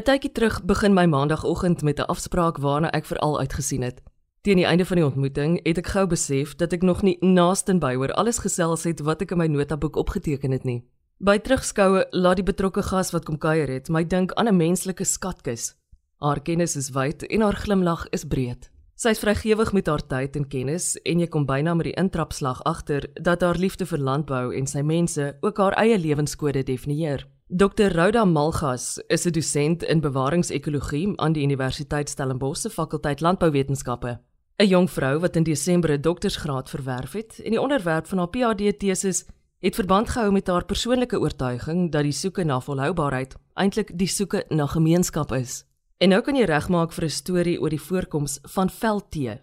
'n 0.00 0.02
Tydjie 0.02 0.32
terug 0.32 0.62
begin 0.64 0.94
my 0.94 1.04
maandagooggend 1.04 1.82
met 1.82 1.98
'n 1.98 2.08
afspraak 2.08 2.56
waarna 2.58 2.90
ek 2.90 3.04
veral 3.04 3.38
uitgesien 3.38 3.82
het. 3.82 4.02
Teen 4.40 4.56
die 4.56 4.64
einde 4.64 4.84
van 4.84 4.96
die 4.96 5.04
ontmoeting 5.04 5.60
het 5.62 5.78
ek 5.78 5.86
gou 5.86 6.06
besef 6.06 6.56
dat 6.56 6.72
ek 6.72 6.82
nog 6.82 7.02
nie 7.02 7.16
naastenby 7.20 7.94
oor 7.94 8.12
alles 8.12 8.38
gesels 8.38 8.84
het 8.84 9.00
wat 9.00 9.20
ek 9.20 9.30
in 9.30 9.38
my 9.38 9.46
notaboek 9.46 9.96
opgeteken 9.96 10.50
het 10.50 10.64
nie. 10.64 10.84
By 11.18 11.38
terugskoue 11.38 12.06
laat 12.10 12.36
die 12.36 12.44
betrokke 12.44 12.82
gas 12.82 13.10
wat 13.10 13.24
kom 13.24 13.38
kuier 13.38 13.68
het 13.68 13.88
my 13.88 14.04
dink 14.04 14.32
aan 14.32 14.48
'n 14.48 14.56
menslike 14.56 15.04
skatkis. 15.04 15.74
Haar 16.18 16.40
kennis 16.40 16.76
is 16.76 16.90
wyd 16.90 17.22
en 17.22 17.40
haar 17.40 17.56
glimlag 17.56 18.06
is 18.10 18.24
breed. 18.24 18.70
Sy 18.94 19.08
is 19.08 19.18
vrygewig 19.18 19.72
met 19.72 19.86
haar 19.86 20.06
tyd 20.06 20.36
en 20.36 20.48
kennis 20.48 20.96
en 21.02 21.18
jy 21.18 21.26
kom 21.26 21.46
byna 21.46 21.74
met 21.74 21.84
die 21.84 21.96
intrapslag 22.02 22.62
agter 22.62 23.06
dat 23.22 23.40
haar 23.40 23.58
liefde 23.58 23.86
vir 23.86 23.98
landbou 23.98 24.56
en 24.56 24.66
sy 24.66 24.80
mense 24.80 25.36
ook 25.40 25.56
haar 25.56 25.72
eie 25.72 25.98
lewenskode 25.98 26.62
definieer. 26.62 27.26
Dr. 27.52 27.90
Rhoda 27.90 28.24
Malgas 28.24 29.02
is 29.08 29.26
'n 29.26 29.32
dosent 29.32 29.82
in 29.82 30.00
bewaringsekologie 30.00 31.12
aan 31.16 31.32
die 31.32 31.42
Universiteit 31.42 32.08
Stellenbosch 32.08 32.60
se 32.60 32.70
fakulteit 32.70 33.20
landbouwetenskappe. 33.20 34.20
'n 34.58 34.66
Jong 34.66 34.90
vrou 34.90 35.18
wat 35.18 35.36
in 35.36 35.42
Desember 35.42 35.90
'n 35.90 36.00
doktorsgraad 36.00 36.70
verwerf 36.70 37.12
het 37.12 37.40
en 37.44 37.50
die 37.50 37.60
onderwerp 37.60 38.06
van 38.06 38.18
haar 38.18 38.28
PhD-teses 38.28 39.24
het 39.58 39.74
verband 39.74 40.08
gehou 40.08 40.32
met 40.32 40.46
haar 40.46 40.64
persoonlike 40.64 41.18
oortuiging 41.18 41.90
dat 41.92 42.02
die 42.02 42.12
soeke 42.12 42.44
na 42.44 42.60
volhoubaarheid 42.60 43.34
eintlik 43.54 43.98
die 43.98 44.06
soeke 44.06 44.44
na 44.48 44.66
gemeenskap 44.66 45.32
is. 45.32 45.64
En 45.98 46.08
nou 46.08 46.22
kan 46.22 46.36
jy 46.36 46.44
regmaak 46.44 46.92
vir 46.92 47.04
'n 47.04 47.10
storie 47.10 47.60
oor 47.60 47.70
die 47.70 47.82
voorkoms 47.82 48.38
van 48.42 48.70
veldtee 48.70 49.40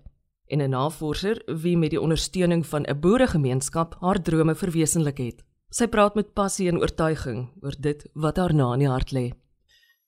en 0.48 0.62
'n 0.62 0.70
navorser 0.70 1.42
wie 1.46 1.78
met 1.78 1.90
die 1.90 2.02
ondersteuning 2.02 2.66
van 2.66 2.86
'n 2.86 3.00
boeregemeenskap 3.00 3.96
haar 4.00 4.22
drome 4.22 4.56
verwesenlik 4.56 5.18
het. 5.18 5.47
Sy 5.68 5.90
praat 5.92 6.16
met 6.16 6.30
passie 6.32 6.70
en 6.72 6.80
oortuiging 6.80 7.42
oor 7.60 7.76
dit 7.84 8.06
wat 8.16 8.38
haar 8.40 8.54
na 8.56 8.70
in 8.78 8.86
die 8.86 8.92
hart 8.92 9.12
lê. 9.12 9.26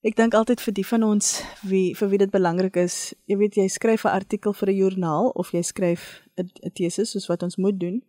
Ek 0.07 0.15
dink 0.15 0.33
altyd 0.37 0.61
vir 0.63 0.73
die 0.77 0.85
van 0.87 1.03
ons 1.03 1.31
wie 1.67 1.91
vir 1.99 2.07
wie 2.13 2.19
dit 2.21 2.31
belangrik 2.31 2.77
is, 2.79 3.11
jy 3.27 3.35
weet 3.41 3.57
jy 3.59 3.65
skryf 3.67 4.05
'n 4.05 4.15
artikel 4.15 4.53
vir 4.53 4.69
'n 4.69 4.75
joernaal 4.75 5.27
of 5.35 5.51
jy 5.51 5.61
skryf 5.61 6.23
'n 6.37 6.71
tesis 6.73 7.11
soos 7.11 7.27
wat 7.27 7.43
ons 7.43 7.57
moet 7.57 7.77
doen, 7.79 8.01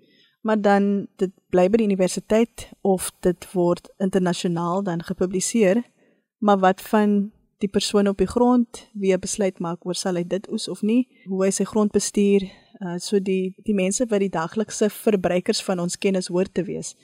maar 0.43 0.63
dan 0.63 1.09
dit 1.17 1.33
bly 1.51 1.69
by 1.69 1.79
die 1.79 1.91
universiteit 1.91 2.71
of 2.83 3.11
dit 3.21 3.53
word 3.53 3.91
internasionaal 3.99 4.83
dan 4.83 5.03
gepubliseer, 5.03 5.83
maar 6.39 6.59
wat 6.59 6.81
van 6.81 7.33
die 7.59 7.69
persoon 7.69 8.07
op 8.09 8.19
die 8.19 8.31
grond 8.31 8.87
wie 8.95 9.13
'n 9.13 9.21
besluit 9.21 9.59
maak 9.59 9.85
oor 9.85 9.95
sal 9.95 10.15
hy 10.15 10.25
dit 10.25 10.49
oes 10.51 10.69
of 10.69 10.83
nie, 10.83 11.09
hoe 11.27 11.45
hy 11.45 11.51
sy 11.51 11.65
grond 11.65 11.91
bestuur, 11.93 12.43
uh, 12.81 12.99
so 12.99 13.19
die 13.19 13.55
die 13.65 13.75
mense 13.75 14.07
wat 14.07 14.21
die 14.21 14.31
daglikse 14.31 14.89
verbruikers 14.89 15.63
van 15.63 15.81
ons 15.81 15.99
kennis 15.99 16.29
hoort 16.29 16.55
te 16.55 16.63
wees 16.63 16.95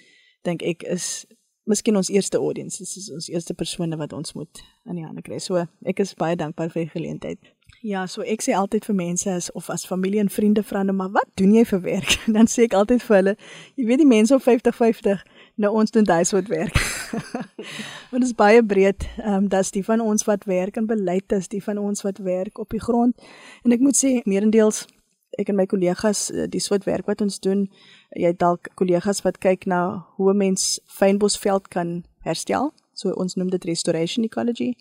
dink 0.47 0.63
ek 0.63 0.87
is 0.87 1.27
miskien 1.67 1.99
ons 1.99 2.11
eerste 2.13 2.39
audience, 2.39 2.79
dis 2.79 2.97
is 3.01 3.11
ons 3.11 3.29
eerste 3.33 3.55
persone 3.55 3.99
wat 3.99 4.15
ons 4.15 4.37
moet 4.39 4.63
aan 4.87 4.99
die 5.01 5.05
hande 5.05 5.23
kry. 5.27 5.41
So 5.43 5.67
ek 5.87 6.03
is 6.05 6.15
baie 6.19 6.39
dankbaar 6.39 6.71
vir 6.71 6.87
die 6.87 6.93
geleentheid. 6.95 7.53
Ja, 7.87 8.05
so 8.11 8.23
ek 8.23 8.43
sê 8.43 8.55
altyd 8.57 8.87
vir 8.87 8.97
mense 8.99 9.31
as 9.31 9.49
of 9.59 9.69
as 9.71 9.85
familie 9.87 10.21
en 10.23 10.31
vriende 10.33 10.63
vra 10.67 10.85
nou 10.87 10.95
maar 10.97 11.11
wat 11.15 11.29
doen 11.39 11.53
jy 11.55 11.65
vir 11.69 11.83
werk? 11.85 12.15
Dan 12.37 12.49
sê 12.51 12.67
ek 12.67 12.77
altyd 12.79 13.03
vir 13.03 13.17
hulle, 13.19 13.35
jy 13.79 13.87
weet 13.91 14.03
die 14.03 14.09
mense 14.09 14.35
op 14.35 14.45
50-50, 14.47 15.23
nou 15.63 15.73
ons 15.83 15.95
doen 15.95 16.07
soort 16.25 16.49
werk. 16.49 16.79
Want 18.11 18.23
dit 18.23 18.29
is 18.31 18.37
baie 18.39 18.63
breed. 18.63 19.07
Ehm 19.19 19.45
um, 19.45 19.49
dis 19.51 19.71
die 19.75 19.85
van 19.85 20.01
ons 20.01 20.25
wat 20.27 20.47
werk 20.47 20.77
in 20.77 20.87
beleid, 20.87 21.29
dis 21.29 21.49
die 21.49 21.63
van 21.63 21.79
ons 21.79 22.03
wat 22.07 22.19
werk 22.19 22.59
op 22.59 22.71
die 22.71 22.83
grond. 22.83 23.15
En 23.65 23.75
ek 23.75 23.83
moet 23.83 23.99
sê 23.99 24.21
meerendeels 24.25 24.87
ek 25.39 25.53
en 25.53 25.59
my 25.59 25.67
kollegas 25.69 26.31
eh, 26.33 26.47
die 26.51 26.63
soort 26.63 26.85
werk 26.89 27.07
wat 27.11 27.23
ons 27.25 27.39
doen, 27.41 27.67
jy 28.17 28.33
het 28.33 28.41
dalk 28.41 28.71
kollegas 28.81 29.23
wat 29.27 29.41
kyk 29.43 29.67
na 29.71 30.07
hoe 30.17 30.35
mens 30.35 30.77
fynbosveld 30.99 31.69
kan 31.73 32.03
herstel. 32.27 32.73
So 32.97 33.13
ons 33.13 33.37
noem 33.37 33.51
dit 33.53 33.65
restoration 33.69 34.25
ecology. 34.25 34.75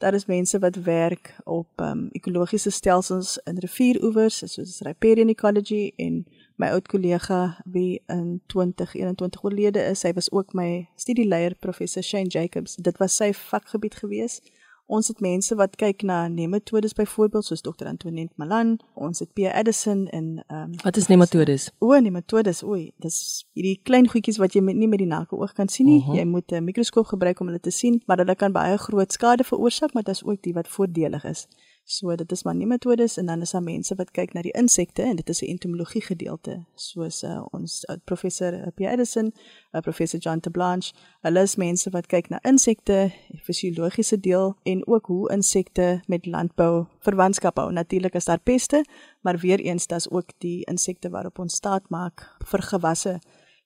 Daar 0.00 0.16
is 0.16 0.24
mense 0.26 0.58
wat 0.58 0.78
werk 0.86 1.34
op 1.44 1.82
um, 1.84 2.06
ekologiese 2.16 2.70
stelsels 2.72 3.34
in 3.44 3.58
rivieroewers, 3.60 4.38
soos 4.48 4.78
riparian 4.86 5.28
ecology 5.28 5.90
en 6.00 6.22
my 6.56 6.70
oud 6.72 6.88
kollega 6.88 7.58
wie 7.68 8.00
in 8.08 8.40
2021 8.46 9.44
oorlede 9.44 9.82
is, 9.90 10.06
hy 10.08 10.14
was 10.16 10.30
ook 10.32 10.54
my 10.56 10.86
studieleier 10.96 11.52
professor 11.60 12.02
Shane 12.02 12.32
Jacobs. 12.32 12.78
Dit 12.80 12.96
was 13.00 13.18
sy 13.20 13.32
vakgebied 13.36 14.00
geweest 14.00 14.48
Ons 14.90 15.06
het 15.06 15.20
mense 15.22 15.54
wat 15.54 15.76
kyk 15.78 16.02
na 16.02 16.24
nematodes 16.28 16.96
byvoorbeeld 16.98 17.46
soos 17.46 17.60
Dr. 17.62 17.86
Antoinette 17.86 18.34
Malan, 18.42 18.72
ons 18.98 19.22
het 19.22 19.30
Pierre 19.32 19.54
Addison 19.54 20.08
en 20.10 20.32
ehm 20.46 20.72
um, 20.72 20.72
Wat 20.82 20.96
is 20.96 21.06
nematodes? 21.06 21.68
O, 21.78 21.94
nematodes, 21.94 22.64
oei, 22.66 22.90
dis 22.98 23.18
hierdie 23.54 23.76
klein 23.86 24.08
goedjies 24.10 24.40
wat 24.42 24.56
jy 24.56 24.64
met 24.66 24.74
nie 24.74 24.88
met 24.90 24.98
die 24.98 25.06
nakke 25.06 25.38
oog 25.38 25.52
kan 25.54 25.70
sien 25.70 25.86
nie. 25.86 26.00
Uh 26.00 26.06
mhm. 26.06 26.10
-huh. 26.10 26.18
Jy 26.18 26.24
moet 26.26 26.52
'n 26.52 26.64
mikroskoop 26.64 27.06
gebruik 27.06 27.40
om 27.40 27.46
hulle 27.46 27.60
te 27.60 27.70
sien, 27.70 28.02
maar 28.06 28.18
hulle 28.18 28.34
kan 28.34 28.52
baie 28.52 28.76
groot 28.78 29.12
skade 29.12 29.44
veroorsaak, 29.44 29.92
maar 29.94 30.02
dit 30.02 30.14
is 30.14 30.24
ook 30.24 30.42
die 30.42 30.54
wat 30.54 30.68
voordelig 30.68 31.24
is. 31.24 31.46
So 31.90 32.14
dit 32.14 32.32
is 32.32 32.42
maar 32.42 32.54
nie 32.54 32.66
metodes 32.70 33.16
en 33.16 33.26
dan 33.26 33.40
is 33.40 33.50
daar 33.50 33.62
mense 33.62 33.94
wat 33.98 34.10
kyk 34.14 34.32
na 34.32 34.44
die 34.46 34.52
insekte 34.54 35.02
en 35.02 35.16
dit 35.18 35.28
is 35.28 35.40
'n 35.42 35.46
entomologie 35.50 36.02
gedeelte 36.02 36.52
soos 36.74 37.22
uh, 37.22 37.42
ons 37.50 37.84
uh, 37.84 37.96
professor 38.04 38.54
uh, 38.54 38.66
Pierre 38.74 38.94
Edison, 38.94 39.32
uh, 39.72 39.80
professor 39.80 40.20
John 40.20 40.40
Tablanche, 40.40 40.92
hulle 41.20 41.40
is 41.40 41.56
mense 41.56 41.90
wat 41.90 42.06
kyk 42.06 42.28
na 42.28 42.38
insekte, 42.42 43.10
die 43.28 43.40
fisiologiese 43.42 44.20
deel 44.20 44.54
en 44.62 44.86
ook 44.86 45.06
hoe 45.06 45.32
insekte 45.32 46.00
met 46.06 46.26
landbou 46.26 46.86
verwantskap 46.98 47.56
hou. 47.56 47.72
Natuurlik 47.72 48.14
is 48.14 48.24
daar 48.24 48.40
peste, 48.40 48.84
maar 49.20 49.38
weer 49.38 49.60
eens 49.60 49.86
daar's 49.86 50.10
ook 50.10 50.30
die 50.38 50.64
insekte 50.64 51.10
waarop 51.10 51.38
ons 51.38 51.54
staat 51.54 51.88
maak 51.88 52.36
vir 52.44 52.62
gewasse 52.62 53.18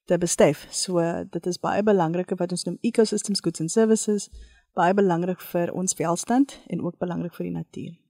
te 0.05 0.19
bestuif. 0.19 0.67
So 0.71 1.25
dit 1.31 1.47
is 1.47 1.61
baie 1.61 1.83
belangrik 1.83 2.33
wat 2.39 2.51
ons 2.51 2.65
noem 2.65 2.79
ecosystems 2.81 3.41
goods 3.41 3.61
and 3.61 3.71
services, 3.71 4.31
baie 4.73 4.95
belangrik 4.95 5.41
vir 5.41 5.73
ons 5.73 5.95
welstand 5.95 6.61
en 6.67 6.81
ook 6.81 6.99
belangrik 6.99 7.35
vir 7.35 7.45
die 7.45 7.55
natuur. 7.55 8.04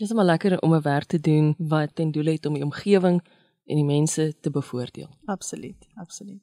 Dit 0.00 0.08
is 0.08 0.14
maar 0.14 0.24
lekker 0.24 0.58
om 0.58 0.74
'n 0.74 0.82
werk 0.82 1.04
te 1.04 1.20
doen 1.20 1.54
wat 1.58 1.94
ten 1.94 2.10
doel 2.10 2.24
het 2.24 2.46
om 2.46 2.54
die 2.54 2.64
omgewing 2.64 3.22
en 3.64 3.76
die 3.76 3.84
mense 3.84 4.34
te 4.40 4.50
bevoordeel. 4.50 5.08
Absoluut, 5.24 5.86
absoluut. 5.94 6.40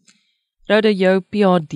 Roude 0.66 0.96
jou 0.96 1.20
PhD 1.20 1.74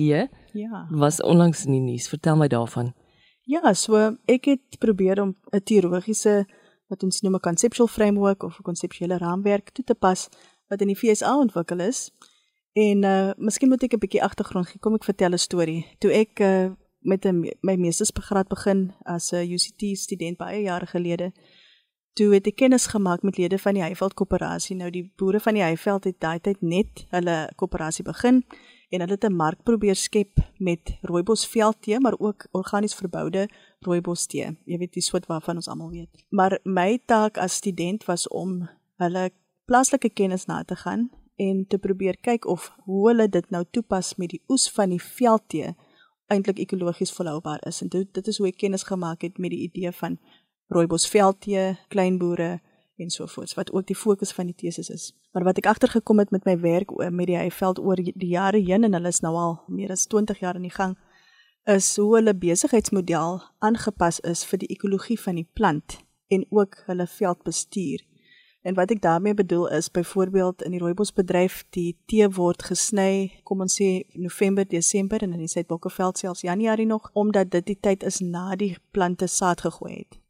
ja. 0.52 0.86
was 0.90 1.22
onlangs 1.22 1.64
in 1.64 1.72
die 1.72 1.80
nuus. 1.80 2.08
Vertel 2.08 2.36
my 2.36 2.46
daarvan. 2.48 2.94
Ja, 3.40 3.72
so 3.72 4.16
ek 4.24 4.44
het 4.44 4.78
probeer 4.78 5.22
om 5.22 5.36
'n 5.50 5.62
teologiese 5.62 6.46
wat 6.86 7.02
ons 7.02 7.20
noem 7.20 7.34
'n 7.34 7.40
conceptual 7.40 7.88
framework 7.88 8.42
of 8.42 8.58
'n 8.58 8.62
konseptuele 8.62 9.18
raamwerk 9.18 9.70
toe 9.70 9.84
te 9.84 9.94
pas 9.94 10.28
wat 10.68 10.80
in 10.80 10.86
die 10.86 10.96
FSA 10.96 11.38
ontwikkel 11.38 11.78
is. 11.78 12.10
En 12.72 13.02
uh 13.02 13.30
miskien 13.36 13.68
moet 13.68 13.82
ek 13.82 13.94
'n 13.94 13.98
bietjie 13.98 14.22
agtergrond 14.22 14.66
gee. 14.66 14.78
Kom 14.78 14.94
ek 14.94 15.04
vertel 15.04 15.32
'n 15.32 15.38
storie. 15.38 15.86
Toe 15.98 16.12
ek 16.12 16.40
uh 16.40 16.70
met 17.02 17.24
'n 17.26 17.50
my 17.60 17.76
meestersgraad 17.76 18.48
begin 18.48 18.92
as 19.02 19.32
'n 19.32 19.52
UCT 19.52 19.98
student 19.98 20.36
baie 20.36 20.62
jare 20.62 20.86
gelede, 20.86 21.32
toe 22.18 22.32
het 22.34 22.46
ek 22.46 22.56
kennis 22.60 22.86
gemaak 22.92 23.22
met 23.22 23.38
lede 23.40 23.58
van 23.58 23.74
die 23.74 23.82
Heiveld 23.82 24.14
koöperasie. 24.14 24.76
Nou 24.76 24.90
die 24.92 25.04
boere 25.16 25.40
van 25.40 25.56
die 25.56 25.64
Heiveld 25.64 26.04
het 26.04 26.20
daai 26.20 26.40
tyd 26.40 26.60
net 26.60 27.06
hulle 27.14 27.36
koöperasie 27.56 28.04
begin 28.04 28.42
en 28.92 29.00
hulle 29.00 29.16
het 29.16 29.24
'n 29.24 29.36
mark 29.36 29.62
probeer 29.64 29.96
skep 29.96 30.40
met 30.58 30.98
rooibos 31.02 31.46
veldtee, 31.46 32.00
maar 32.00 32.18
ook 32.18 32.46
organies 32.52 32.94
verboude 32.94 33.48
rooibos 33.80 34.26
tee. 34.26 34.56
Jy 34.64 34.78
weet 34.78 34.92
die 34.92 35.02
soort 35.02 35.26
waarvan 35.26 35.56
ons 35.56 35.68
almal 35.68 35.90
weet. 35.90 36.24
Maar 36.28 36.58
my 36.64 37.00
taak 37.06 37.38
as 37.38 37.54
student 37.54 38.04
was 38.04 38.28
om 38.28 38.68
hulle 38.96 39.30
plaaslike 39.64 40.10
kennis 40.10 40.46
na 40.46 40.64
te 40.64 40.76
gaan 40.76 41.10
en 41.36 41.66
te 41.66 41.78
probeer 41.78 42.16
kyk 42.20 42.46
of 42.46 42.72
hoe 42.84 43.08
hulle 43.08 43.28
dit 43.28 43.50
nou 43.50 43.64
toepas 43.70 44.14
met 44.16 44.30
die 44.30 44.42
oes 44.48 44.70
van 44.70 44.88
die 44.88 45.02
veldtee 45.02 45.74
eintlik 46.26 46.58
ekologies 46.58 47.12
volhoubaar 47.12 47.66
is. 47.66 47.82
En 47.82 47.88
dit 47.88 48.14
dit 48.14 48.26
is 48.26 48.38
hoe 48.38 48.48
ek 48.48 48.56
kennis 48.56 48.82
gemaak 48.88 49.22
het 49.22 49.38
met 49.38 49.50
die 49.50 49.62
idee 49.68 49.92
van 49.92 50.18
rooibos 50.68 51.08
veldtee, 51.08 51.78
kleinboere 51.88 52.60
en 52.96 53.10
so 53.10 53.26
voort 53.26 53.54
wat 53.54 53.72
ook 53.72 53.86
die 53.86 53.96
fokus 53.96 54.32
van 54.32 54.46
die 54.46 54.54
teses 54.54 54.90
is. 54.90 55.12
Maar 55.32 55.44
wat 55.44 55.58
ek 55.58 55.66
agtergekom 55.66 56.18
het 56.18 56.30
met 56.30 56.44
my 56.44 56.58
werk 56.60 56.92
met 57.10 57.26
die 57.26 57.36
Heiveld 57.36 57.78
oor 57.78 57.96
die 57.96 58.28
jare 58.28 58.60
heen 58.60 58.84
en 58.84 58.92
hulle 58.92 59.08
is 59.08 59.20
nou 59.20 59.34
al 59.36 59.62
meer 59.66 59.90
as 59.90 60.06
20 60.06 60.38
jaar 60.38 60.54
in 60.54 60.68
die 60.68 60.76
gang 60.76 60.96
is 61.64 61.96
hoe 61.96 62.16
hulle 62.16 62.34
besigheidsmodel 62.34 63.40
aangepas 63.58 64.18
is 64.26 64.42
vir 64.44 64.58
die 64.64 64.70
ekologie 64.74 65.18
van 65.20 65.38
die 65.38 65.46
plant 65.54 66.00
en 66.28 66.46
ook 66.50 66.82
hulle 66.86 67.06
veldbestuur. 67.06 68.02
En 68.62 68.74
wat 68.74 68.90
ek 68.90 69.02
daarmee 69.02 69.34
bedoel 69.34 69.68
is 69.74 69.90
byvoorbeeld 69.90 70.62
in 70.62 70.74
die 70.74 70.80
rooibosbedryf 70.80 71.62
die 71.74 71.96
tee 72.06 72.28
word 72.30 72.62
gesny, 72.62 73.42
kom 73.42 73.62
ons 73.62 73.74
sê 73.78 74.04
November, 74.14 74.66
Desember 74.66 75.22
en 75.22 75.34
in 75.34 75.42
die 75.44 75.50
Suid-Bokkeveld 75.50 76.18
selfs 76.18 76.46
Januarie 76.46 76.86
nog 76.86 77.10
omdat 77.12 77.50
dit 77.50 77.66
die 77.66 77.78
tyd 77.80 78.02
is 78.06 78.20
na 78.22 78.56
die 78.56 78.76
plante 78.90 79.26
saad 79.26 79.62
gegooi 79.66 79.94
het. 79.96 80.21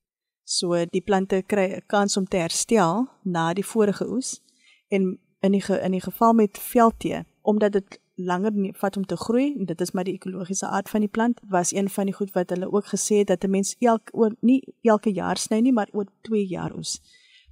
So 0.52 0.76
die 0.92 1.00
plante 1.00 1.38
kry 1.50 1.66
'n 1.72 1.84
kans 1.86 2.16
om 2.16 2.26
te 2.28 2.36
herstel 2.36 3.06
na 3.24 3.52
die 3.54 3.64
vorige 3.64 4.04
oes 4.14 4.40
en 4.88 5.18
in 5.40 5.52
die 5.52 5.62
in 5.86 5.92
die 5.96 6.06
geval 6.08 6.32
met 6.32 6.58
veldtee 6.58 7.24
omdat 7.42 7.72
dit 7.72 8.00
langer 8.14 8.74
vat 8.80 8.96
om 8.96 9.06
te 9.06 9.16
groei 9.16 9.54
en 9.58 9.64
dit 9.64 9.80
is 9.80 9.92
maar 9.92 10.04
die 10.04 10.14
ekologiese 10.14 10.66
aard 10.66 10.88
van 10.88 11.00
die 11.00 11.08
plant 11.08 11.40
was 11.48 11.72
een 11.72 11.88
van 11.88 12.04
die 12.06 12.14
goed 12.14 12.34
wat 12.34 12.50
hulle 12.50 12.72
ook 12.72 12.86
gesê 12.86 13.22
het 13.22 13.26
dat 13.26 13.44
'n 13.44 13.50
mens 13.50 13.76
elk 13.78 14.10
oor 14.12 14.34
nie 14.40 14.74
elke 14.82 15.12
jaar 15.12 15.36
sny 15.36 15.60
nie 15.60 15.72
maar 15.72 15.88
oor 15.92 16.06
2 16.20 16.46
jaar 16.46 16.76
oes. 16.76 17.00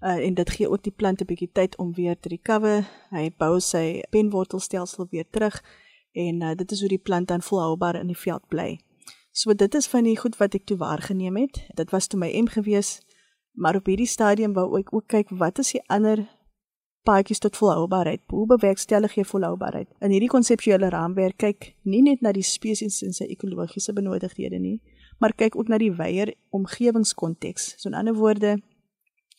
Uh, 0.02 0.26
en 0.26 0.34
dit 0.34 0.50
gee 0.50 0.70
ook 0.70 0.82
die 0.82 0.96
plant 0.96 1.20
'n 1.20 1.24
bietjie 1.24 1.52
tyd 1.52 1.76
om 1.76 1.94
weer 1.94 2.20
te 2.20 2.28
recover. 2.28 2.84
Hy 3.10 3.32
bou 3.38 3.60
sy 3.60 4.02
penwortelstelsel 4.10 5.06
weer 5.10 5.26
terug 5.30 5.62
en 6.12 6.42
uh, 6.42 6.54
dit 6.54 6.72
is 6.72 6.80
hoe 6.80 6.88
die 6.88 7.04
plant 7.08 7.28
dan 7.28 7.42
volhoubaar 7.42 8.00
in 8.00 8.06
die 8.06 8.18
veld 8.18 8.48
bly. 8.48 8.78
So 9.30 9.54
dit 9.54 9.74
is 9.74 9.86
van 9.86 10.04
die 10.04 10.18
goed 10.18 10.36
wat 10.36 10.54
ek 10.54 10.66
toe 10.66 10.76
waargeneem 10.76 11.36
het. 11.36 11.62
Dit 11.78 11.90
was 11.90 12.06
toe 12.06 12.18
my 12.18 12.30
M 12.42 12.48
gewees, 12.50 13.00
maar 13.52 13.76
op 13.76 13.86
hierdie 13.86 14.10
stadium 14.10 14.52
wou 14.52 14.78
ek 14.78 14.92
ook 14.94 15.06
kyk 15.06 15.30
wat 15.30 15.58
is 15.58 15.72
die 15.76 15.82
ander 15.86 16.26
paadjies 17.06 17.38
tot 17.38 17.56
volhoubaarheid. 17.56 18.22
Hoe 18.28 18.46
bewerkstellig 18.46 19.14
jy 19.14 19.24
volhoubaarheid? 19.24 19.88
In 20.00 20.12
hierdie 20.12 20.30
konseptuele 20.30 20.90
raamwerk 20.92 21.38
kyk 21.40 21.70
nie 21.82 22.02
net 22.02 22.20
na 22.20 22.32
die 22.36 22.44
spesies 22.44 23.00
en 23.06 23.14
sy 23.16 23.28
ekologiese 23.32 23.94
benodigdhede 23.96 24.58
nie, 24.60 24.80
maar 25.20 25.36
kyk 25.36 25.56
ook 25.56 25.70
na 25.70 25.78
die 25.80 25.92
wyeer 25.94 26.34
omgewingskonteks. 26.56 27.74
So 27.78 27.88
in 27.88 27.96
ander 27.96 28.16
woorde, 28.18 28.58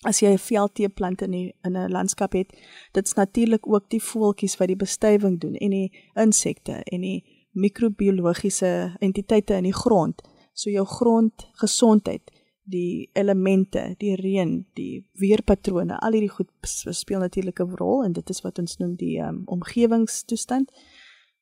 as 0.07 0.21
jy 0.21 0.31
'n 0.33 0.37
veldteeplant 0.37 1.21
in 1.21 1.31
die, 1.31 1.53
in 1.63 1.77
'n 1.77 1.91
landskap 1.91 2.33
het, 2.33 2.49
dit's 2.94 3.13
natuurlik 3.13 3.67
ook 3.67 3.89
die 3.89 4.01
voeltjies 4.01 4.57
wat 4.57 4.67
die 4.67 4.75
bestuiving 4.75 5.39
doen 5.39 5.55
en 5.55 5.69
die 5.69 5.91
insekte 6.15 6.83
en 6.83 7.01
die 7.01 7.23
mikrobiologiese 7.51 8.95
entiteite 9.00 9.57
in 9.59 9.68
die 9.69 9.75
grond. 9.75 10.21
So 10.53 10.69
jou 10.69 10.86
grondgesondheid, 10.86 12.31
die 12.71 13.09
elemente, 13.13 13.95
die 14.00 14.15
reën, 14.15 14.53
die 14.77 15.03
weerpatrone, 15.19 15.98
al 16.00 16.15
hierdie 16.15 16.31
goed 16.31 16.50
speel 16.95 17.19
natuurlik 17.19 17.59
'n 17.59 17.75
rol 17.75 18.03
en 18.03 18.13
dit 18.13 18.30
is 18.30 18.42
wat 18.42 18.59
ons 18.59 18.77
noem 18.77 18.95
die 18.95 19.19
um, 19.19 19.42
omgewingstoestand. 19.45 20.71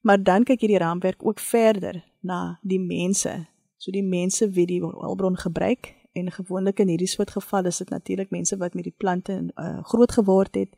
Maar 0.02 0.24
dan 0.24 0.44
kyk 0.44 0.60
hierdie 0.60 0.80
raamwerk 0.80 1.26
ook 1.26 1.40
verder 1.40 2.04
na 2.22 2.60
die 2.62 2.80
mense. 2.80 3.48
So 3.78 3.92
die 3.92 4.04
mense 4.04 4.50
wie 4.50 4.66
die 4.66 4.82
hulpbron 4.82 5.38
gebruik 5.38 5.96
en 6.14 6.32
gewoonlik 6.32 6.80
in 6.80 6.88
hierdie 6.88 7.08
soort 7.08 7.32
geval 7.32 7.66
is 7.66 7.78
dit 7.78 7.90
natuurlik 7.90 8.30
mense 8.30 8.58
wat 8.58 8.74
met 8.74 8.84
die 8.84 8.96
plante 8.98 9.54
uh, 9.56 9.84
groot 9.84 10.12
geword 10.12 10.56
het 10.56 10.70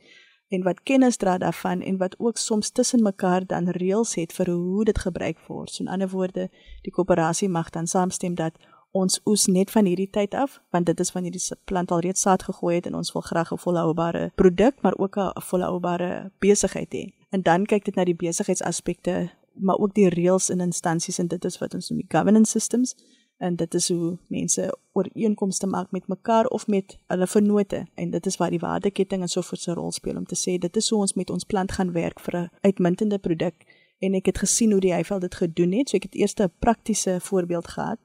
en 0.51 0.63
wat 0.63 0.83
kennis 0.83 1.17
dra 1.17 1.37
daarvan 1.37 1.81
en 1.81 1.97
wat 1.97 2.15
ook 2.19 2.37
soms 2.37 2.69
tussen 2.69 3.03
mekaar 3.03 3.45
dan 3.47 3.69
reëls 3.69 4.15
het 4.19 4.33
vir 4.33 4.49
hoe 4.49 4.83
dit 4.85 4.99
gebruik 4.99 5.39
word. 5.47 5.71
So 5.71 5.83
in 5.83 5.89
ander 5.89 6.09
woorde, 6.09 6.49
die 6.83 6.91
koöperasie 6.91 7.49
mag 7.49 7.69
dan 7.69 7.87
saamstem 7.87 8.35
dat 8.35 8.57
ons 8.91 9.21
oes 9.25 9.45
net 9.47 9.71
van 9.71 9.87
hierdie 9.87 10.09
tyd 10.11 10.35
af, 10.35 10.59
want 10.75 10.85
dit 10.85 10.99
is 10.99 11.11
wanneer 11.15 11.31
die 11.31 11.57
plant 11.63 11.91
al 11.91 12.03
reeds 12.03 12.21
saad 12.21 12.43
gegooi 12.43 12.75
het 12.75 12.89
en 12.89 12.95
ons 12.99 13.13
wil 13.13 13.21
graag 13.21 13.53
'n 13.53 13.57
volhoubare 13.57 14.31
produk, 14.35 14.81
maar 14.81 14.97
ook 14.97 15.17
'n 15.17 15.41
volhoubare 15.41 16.31
besigheid 16.39 16.91
hê. 16.93 17.13
En 17.29 17.41
dan 17.41 17.65
kyk 17.65 17.85
dit 17.85 17.95
na 17.95 18.03
die 18.03 18.15
besigheidsaspekte, 18.15 19.29
maar 19.53 19.77
ook 19.77 19.93
die 19.93 20.09
reëls 20.09 20.49
en 20.49 20.59
instansies 20.59 21.17
en 21.17 21.27
dit 21.27 21.45
is 21.45 21.57
wat 21.57 21.73
ons 21.73 21.89
noem 21.89 21.99
die 21.99 22.17
governance 22.17 22.51
systems 22.51 22.95
en 23.41 23.55
dit 23.55 23.73
is 23.73 23.89
hoe 23.89 24.17
mense 24.27 24.77
ooreenkomste 24.91 25.67
maak 25.67 25.91
met 25.91 26.07
mekaar 26.07 26.45
of 26.45 26.67
met 26.67 26.97
hulle 27.07 27.27
vennote. 27.27 27.85
En 27.95 28.09
dit 28.09 28.25
is 28.25 28.37
waar 28.37 28.53
die 28.53 28.59
waardeketting 28.59 29.21
en 29.21 29.29
so 29.29 29.41
voort 29.41 29.61
se 29.61 29.73
rol 29.73 29.91
speel 29.91 30.17
om 30.19 30.25
te 30.25 30.37
sê 30.37 30.57
dit 30.61 30.75
is 30.75 30.89
hoe 30.89 30.99
ons 30.99 31.13
met 31.17 31.29
ons 31.29 31.47
plant 31.53 31.71
gaan 31.71 31.91
werk 31.91 32.19
vir 32.19 32.37
'n 32.37 32.49
uitmuntende 32.61 33.17
produk 33.17 33.65
en 33.99 34.13
ek 34.13 34.25
het 34.25 34.37
gesien 34.37 34.71
hoe 34.71 34.81
die 34.81 34.93
Eiffel 34.93 35.19
dit 35.19 35.35
gedoen 35.35 35.71
het. 35.71 35.89
So 35.89 35.97
ek 35.97 36.03
het 36.03 36.15
eers 36.15 36.35
'n 36.35 36.51
praktiese 36.59 37.17
voorbeeld 37.21 37.67
gehad 37.67 37.99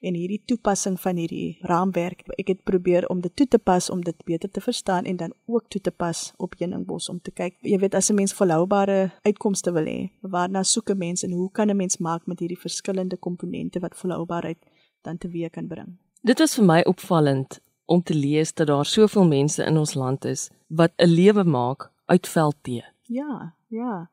en 0.00 0.14
hierdie 0.14 0.42
toepassing 0.44 1.00
van 1.00 1.16
hierdie 1.16 1.58
raamwerk 1.60 2.22
ek 2.36 2.48
het 2.48 2.62
probeer 2.62 3.08
om 3.08 3.20
dit 3.20 3.36
toe 3.36 3.46
te 3.48 3.58
pas 3.58 3.90
om 3.90 4.00
dit 4.04 4.24
beter 4.24 4.50
te 4.50 4.60
verstaan 4.60 5.04
en 5.04 5.16
dan 5.16 5.32
ook 5.46 5.68
toe 5.68 5.80
te 5.80 5.90
pas 5.90 6.32
op 6.36 6.54
Heuningbos 6.58 7.08
om 7.08 7.20
te 7.20 7.30
kyk. 7.30 7.54
Jy 7.60 7.78
weet 7.78 7.94
as 7.94 8.10
'n 8.10 8.14
mens 8.14 8.32
volhoubare 8.32 9.12
uitkomste 9.22 9.72
wil 9.72 9.84
hê 9.84 10.10
waarna 10.20 10.62
soek 10.62 10.90
'n 10.90 10.98
mens 10.98 11.22
en 11.22 11.32
hoe 11.32 11.50
kan 11.50 11.70
'n 11.70 11.76
mens 11.76 11.98
maak 11.98 12.26
met 12.26 12.38
hierdie 12.38 12.58
verskillende 12.58 13.16
komponente 13.16 13.80
wat 13.80 13.96
volhoubaarheid 13.96 14.58
dan 15.02 15.18
teweeg 15.18 15.50
kan 15.50 15.66
bring. 15.66 15.98
Dit 16.22 16.38
was 16.38 16.54
vir 16.54 16.64
my 16.64 16.80
opvallend 16.86 17.60
om 17.84 18.02
te 18.02 18.14
lees 18.14 18.54
dat 18.54 18.66
daar 18.66 18.86
soveel 18.86 19.26
mense 19.26 19.64
in 19.64 19.76
ons 19.76 19.94
land 19.94 20.24
is 20.24 20.50
wat 20.66 20.92
'n 20.96 21.08
lewe 21.08 21.44
maak 21.44 21.90
uit 22.06 22.28
veldtee. 22.28 22.84
Ja, 23.02 23.54
ja. 23.68 24.10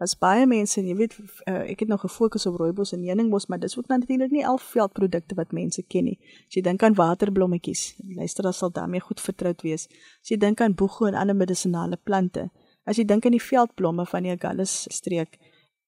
Daar's 0.00 0.18
baie 0.18 0.46
mense 0.46 0.80
en 0.80 0.86
jy 0.88 0.94
weet 0.96 1.14
uh, 1.20 1.54
ek 1.68 1.82
het 1.84 1.88
nog 1.88 2.00
gefokus 2.00 2.46
op 2.48 2.54
rooibos 2.56 2.94
en 2.96 3.02
heuningbos, 3.04 3.46
maar 3.46 3.58
dis 3.60 3.76
ook 3.78 3.86
natuurlik 3.86 4.30
nie 4.30 4.46
al 4.46 4.58
veldprodukte 4.58 5.34
wat 5.34 5.52
mense 5.52 5.82
ken 5.82 6.04
nie. 6.04 6.16
As 6.48 6.56
jy 6.56 6.62
dink 6.64 6.82
aan 6.82 6.96
waterblommetjies, 6.96 7.82
luister 8.16 8.48
dan 8.48 8.56
sal 8.56 8.72
daarmee 8.72 9.00
goed 9.00 9.20
vertroud 9.20 9.60
wees. 9.62 9.88
As 10.22 10.32
jy 10.32 10.38
dink 10.40 10.60
aan 10.60 10.74
boege 10.74 11.10
en 11.10 11.14
ander 11.20 11.36
medisonale 11.36 11.98
plante, 12.02 12.48
as 12.88 12.96
jy 12.96 13.04
dink 13.04 13.28
aan 13.28 13.36
die 13.36 13.42
veldblomme 13.44 14.06
van 14.08 14.24
die 14.24 14.32
Agulhas 14.32 14.86
streek, 14.88 15.36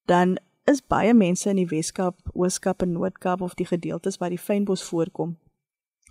dan 0.05 0.37
is 0.65 0.81
baie 0.81 1.13
mense 1.13 1.49
in 1.49 1.55
die 1.55 1.67
Weskaap, 1.67 2.15
Ooskaap 2.33 2.81
en 2.81 2.91
Noord-Kaap 2.91 3.41
of 3.41 3.55
die 3.55 3.65
gedeeltes 3.65 4.17
waar 4.17 4.29
die 4.29 4.39
fynbos 4.39 4.83
voorkom 4.83 5.37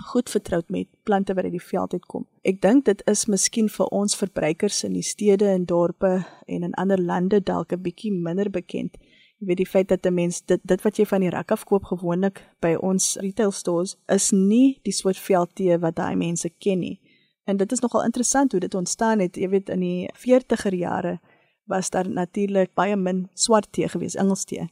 goed 0.03 0.31
vertroud 0.31 0.69
met 0.69 0.89
plante 1.03 1.35
wat 1.35 1.45
uit 1.45 1.53
die 1.53 1.63
veld 1.63 1.93
uitkom. 1.93 2.27
Ek 2.43 2.61
dink 2.63 2.85
dit 2.85 3.03
is 3.11 3.27
miskien 3.31 3.69
vir 3.71 3.91
ons 3.95 4.17
verbruikers 4.17 4.83
in 4.89 4.97
die 4.97 5.07
stede 5.07 5.51
en 5.53 5.67
dorpe 5.69 6.15
en 6.47 6.67
in 6.69 6.75
ander 6.81 7.01
lande 7.01 7.41
dalk 7.41 7.73
'n 7.73 7.83
bietjie 7.83 8.13
minder 8.13 8.51
bekend. 8.51 8.97
Jy 9.39 9.47
weet 9.47 9.57
die 9.57 9.67
feit 9.67 9.89
dat 9.89 10.07
'n 10.07 10.15
mens 10.15 10.43
dit 10.43 10.61
dit 10.65 10.83
wat 10.83 10.97
jy 10.97 11.05
van 11.05 11.21
die 11.21 11.31
rak 11.31 11.51
af 11.51 11.65
koop 11.65 11.85
gewoonlik 11.85 12.43
by 12.61 12.75
ons 12.75 13.17
retail 13.21 13.51
stores 13.51 13.97
is 14.09 14.31
nie 14.31 14.81
die 14.83 14.93
soort 14.93 15.19
veldtee 15.19 15.79
wat 15.79 15.97
daai 15.97 16.17
mense 16.17 16.51
ken 16.59 16.79
nie. 16.79 17.01
En 17.45 17.57
dit 17.57 17.73
is 17.73 17.81
nogal 17.81 18.05
interessant 18.05 18.53
hoe 18.53 18.61
dit 18.61 18.75
ontstaan 18.75 19.19
het, 19.19 19.37
jy 19.37 19.49
weet 19.49 19.69
in 19.69 19.81
die 19.81 20.09
40er 20.15 20.75
jare 20.75 21.21
was 21.64 21.91
daar 21.91 22.09
natuurlik 22.09 22.75
baie 22.75 22.97
min 22.97 23.29
swart 23.35 23.73
tee 23.73 23.88
gewees, 23.88 24.14
Engels 24.14 24.44
tee. 24.44 24.69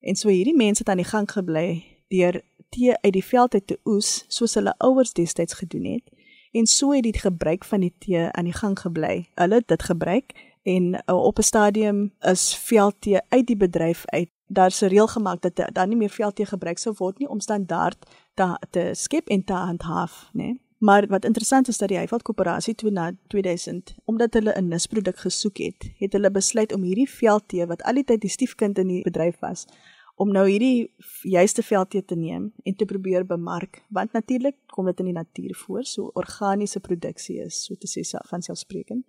En 0.00 0.16
so 0.16 0.28
hierdie 0.28 0.56
mense 0.56 0.82
het 0.82 0.88
aan 0.88 1.02
die 1.02 1.08
gang 1.08 1.30
gebly 1.30 1.84
deur 2.08 2.42
tee 2.68 2.96
uit 3.00 3.12
die 3.12 3.24
veld 3.24 3.54
uit 3.54 3.66
te 3.66 3.78
oes, 3.84 4.24
soos 4.28 4.54
hulle 4.54 4.74
ouers 4.78 5.12
destyds 5.12 5.58
gedoen 5.60 5.84
het. 5.84 6.12
En 6.52 6.66
so 6.66 6.92
het 6.92 7.02
die 7.02 7.18
gebruik 7.18 7.64
van 7.64 7.80
die 7.80 7.94
tee 7.98 8.28
aan 8.30 8.48
die 8.48 8.56
gang 8.56 8.78
gebly. 8.80 9.28
Hulle 9.34 9.54
het 9.54 9.68
dit 9.68 9.82
gebruik 9.82 10.32
en 10.62 10.94
uh, 10.94 11.14
op 11.24 11.38
'n 11.38 11.42
stadium 11.42 12.12
is 12.20 12.56
veldtee 12.56 13.20
uit 13.28 13.46
die 13.46 13.56
bedryf 13.56 14.02
uit. 14.06 14.30
Daar's 14.46 14.80
'n 14.80 14.86
reël 14.86 15.06
gemaak 15.06 15.40
dat 15.40 15.70
daar 15.72 15.86
nie 15.86 15.96
meer 15.96 16.10
veldtee 16.10 16.46
gebruik 16.46 16.78
sou 16.78 16.94
word 16.98 17.18
nie 17.18 17.28
om 17.28 17.40
standaard 17.40 17.98
te, 18.34 18.58
te 18.70 18.90
skep 18.92 19.28
en 19.28 19.44
te 19.44 19.52
handhaaf, 19.52 20.30
né? 20.32 20.42
Nee? 20.42 20.67
Maar 20.78 21.06
wat 21.06 21.24
interessant 21.24 21.68
is 21.68 21.78
dat 21.78 21.88
die 21.88 21.96
Heiveld 21.96 22.22
Koöperasie 22.22 22.74
toe 22.74 22.90
na 22.90 23.12
2000, 23.26 23.94
omdat 24.04 24.34
hulle 24.34 24.54
'n 24.60 24.68
nisproduk 24.68 25.18
gesoek 25.18 25.56
het, 25.56 25.90
het 25.98 26.12
hulle 26.12 26.30
besluit 26.30 26.72
om 26.72 26.82
hierdie 26.82 27.10
veldtee 27.10 27.66
wat 27.66 27.82
al 27.82 27.94
die 27.94 28.04
tyd 28.04 28.20
die 28.20 28.30
stiefkind 28.30 28.78
in 28.78 28.86
die 28.86 29.02
bedryf 29.02 29.38
was, 29.40 29.66
om 30.14 30.32
nou 30.32 30.48
hierdie 30.48 30.94
juiste 31.22 31.62
veldtee 31.62 32.04
te 32.04 32.14
neem 32.14 32.52
en 32.62 32.76
te 32.76 32.84
probeer 32.84 33.26
bemark, 33.26 33.82
want 33.88 34.12
natuurlik 34.12 34.56
kom 34.66 34.86
dit 34.86 34.98
in 34.98 35.04
die 35.04 35.14
natuur 35.14 35.54
voor, 35.54 35.84
so 35.84 36.10
organiese 36.14 36.80
produksie 36.80 37.38
is, 37.44 37.64
so 37.64 37.74
te 37.74 37.86
sê 37.86 38.02
van 38.28 38.42
selfspreekend. 38.42 39.04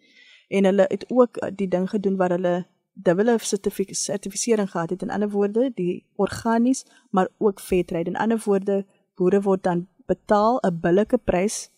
En 0.48 0.66
hulle 0.66 0.86
het 0.89 1.06
ook 1.10 1.38
uh, 1.38 1.50
die 1.56 1.68
ding 1.68 1.89
gedoen 1.89 2.16
waar 2.16 2.30
hulle 2.30 2.66
dubbele 2.94 3.38
sertifisering 3.39 4.71
gehad 4.71 4.89
het 4.89 5.01
in 5.01 5.10
ander 5.10 5.30
woorde, 5.30 5.71
die 5.75 6.06
organies, 6.16 6.86
maar 7.10 7.27
ook 7.38 7.60
vetryd. 7.60 8.07
In 8.07 8.16
ander 8.16 8.42
woorde, 8.45 8.86
boere 9.16 9.42
word 9.42 9.63
dan 9.63 9.88
betaal 10.11 10.59
'n 10.63 10.79
billike 10.85 11.17
prys 11.29 11.69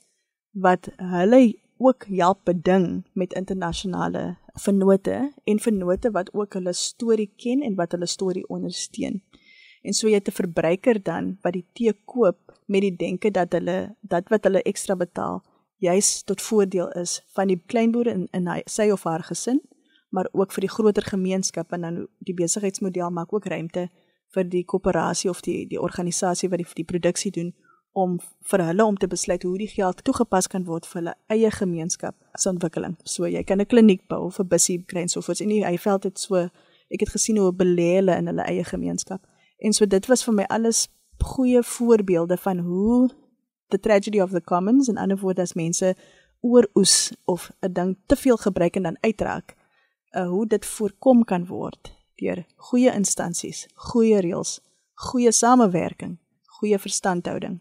wat 0.52 0.90
hulle 0.98 1.42
ook 1.78 2.06
help 2.06 2.40
beding 2.46 3.04
met 3.14 3.34
internasionale 3.34 4.38
vennote 4.54 5.34
en 5.44 5.60
vennote 5.60 6.12
wat 6.12 6.34
ook 6.34 6.54
hulle 6.54 6.74
storie 6.74 7.32
ken 7.36 7.62
en 7.62 7.76
wat 7.76 7.92
hulle 7.92 8.06
storie 8.06 8.48
ondersteun. 8.48 9.22
En 9.82 9.94
so 9.94 10.08
jy 10.08 10.20
het 10.20 10.28
'n 10.28 10.40
verbruiker 10.42 11.04
dan 11.04 11.38
wat 11.42 11.54
die 11.54 11.66
tee 11.74 11.94
koop 12.06 12.38
met 12.66 12.82
die 12.82 12.96
denke 12.96 13.32
dat 13.32 13.52
hulle 13.52 13.96
dat 14.02 14.30
wat 14.30 14.44
hulle 14.44 14.62
ekstra 14.62 14.96
betaal 14.96 15.44
juis 15.78 16.24
tot 16.24 16.42
voordeel 16.42 16.92
is 16.92 17.22
van 17.34 17.48
die 17.48 17.62
kleinboere 17.66 18.12
in 18.12 18.28
in 18.32 18.48
hy, 18.48 18.62
sy 18.66 18.90
of 18.92 19.04
haar 19.04 19.24
gesin, 19.24 19.62
maar 20.10 20.28
ook 20.32 20.52
vir 20.52 20.62
die 20.62 20.76
groter 20.76 21.04
gemeenskap 21.04 21.72
en 21.72 21.82
dan 21.82 22.08
die 22.20 22.34
besigheidsmodel 22.34 23.10
maak 23.10 23.34
ook 23.34 23.46
ruimte 23.46 23.90
vir 24.34 24.44
die 24.44 24.64
koöperasie 24.66 25.30
of 25.30 25.42
die 25.42 25.68
die 25.68 25.82
organisasie 25.82 26.50
wat 26.50 26.58
die 26.58 26.68
die 26.74 26.86
produksie 26.94 27.32
doen 27.32 27.54
om 27.92 28.20
vir 28.52 28.64
hulle 28.64 28.86
om 28.86 28.98
te 28.98 29.08
besluit 29.08 29.44
hoe 29.44 29.58
die 29.60 29.68
geld 29.68 30.04
toegepas 30.08 30.48
kan 30.48 30.64
word 30.66 30.86
vir 30.88 31.02
hulle 31.02 31.14
eie 31.34 31.52
gemeenskap 31.52 32.16
se 32.40 32.50
ontwikkeling. 32.50 32.96
So 33.04 33.28
jy 33.28 33.44
kan 33.44 33.60
'n 33.60 33.66
kliniek 33.66 34.08
bou 34.08 34.26
of 34.26 34.40
'n 34.40 34.48
busie 34.48 34.84
kry 34.86 35.02
en 35.02 35.10
so 35.10 35.22
voort. 35.22 35.42
En 35.42 35.50
die 35.50 35.64
Eyveld 35.64 36.04
het 36.04 36.20
so 36.20 36.36
ek 36.36 37.00
het 37.00 37.10
gesien 37.10 37.38
hoe 37.38 37.52
belê 37.52 37.96
hulle 37.96 38.16
in 38.18 38.28
hulle 38.28 38.44
eie 38.44 38.64
gemeenskap. 38.64 39.22
En 39.60 39.74
so 39.74 39.86
dit 39.86 40.06
was 40.08 40.24
vir 40.24 40.34
my 40.34 40.44
alles 40.44 40.88
goeie 41.18 41.64
voorbeelde 41.64 42.38
van 42.38 42.60
hoe 42.60 43.10
the 43.70 43.80
tragedy 43.80 44.20
of 44.22 44.32
the 44.32 44.42
commons 44.42 44.88
en 44.88 44.98
ander 44.98 45.18
woorde 45.18 45.42
as 45.42 45.54
mense 45.54 45.96
ooroes 46.42 47.12
of 47.26 47.52
'n 47.62 47.74
ding 47.74 47.98
te 48.06 48.16
veel 48.16 48.38
gebruik 48.38 48.76
en 48.76 48.84
dan 48.84 48.98
uitraak, 49.02 49.56
uh, 50.12 50.28
hoe 50.28 50.48
dit 50.48 50.66
voorkom 50.66 51.24
kan 51.24 51.46
word 51.46 51.94
deur 52.16 52.46
goeie 52.56 52.94
instansies, 52.94 53.68
goeie 53.74 54.20
reëls, 54.20 54.60
goeie 54.94 55.32
samewerking, 55.32 56.18
goeie 56.46 56.80
verstandhouding 56.80 57.60